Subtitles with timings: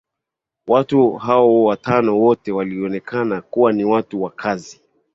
[0.67, 4.81] Watu hao watano wote walionekana kuwa ni watu wa kazi